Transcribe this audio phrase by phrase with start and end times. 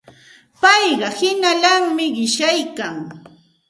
[0.61, 2.95] Payqa hinallami qishyaykan.